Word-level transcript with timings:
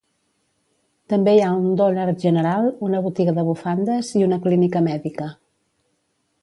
També 1.13 1.35
hi 1.35 1.41
ha 1.47 1.51
un 1.57 1.67
Dollar 1.81 2.07
General, 2.23 2.71
una 2.89 3.03
botiga 3.09 3.37
de 3.39 3.45
bufandes 3.51 4.11
i 4.21 4.27
una 4.31 4.43
clínica 4.47 4.85
mèdica. 4.89 5.31